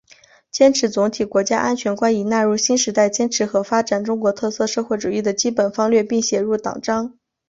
[0.49, 7.19] 坚持总体国家安全观已纳入新时代坚持和发展中国特色社会主义的基本方略并写入党章